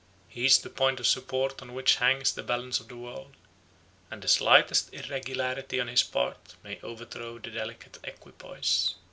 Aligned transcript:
He 0.27 0.45
is 0.47 0.57
the 0.57 0.71
point 0.71 0.99
of 0.99 1.05
support 1.05 1.61
on 1.61 1.75
which 1.75 1.97
hangs 1.97 2.33
the 2.33 2.41
balance 2.41 2.79
of 2.79 2.87
the 2.87 2.97
world, 2.97 3.35
and 4.09 4.19
the 4.23 4.27
slightest 4.27 4.91
irregularity 4.91 5.79
on 5.79 5.89
his 5.89 6.01
part 6.01 6.55
may 6.63 6.79
overthrow 6.81 7.37
the 7.37 7.51
delicate 7.51 7.99
equipoise. 8.03 8.95